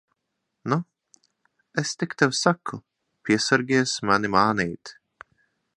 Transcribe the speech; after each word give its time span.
Nu, 0.71 0.77
es 1.81 1.91
tik 2.03 2.15
tev 2.21 2.33
saku, 2.41 2.81
piesargies 3.27 3.95
mani 4.11 4.35
mānīt! 4.37 4.99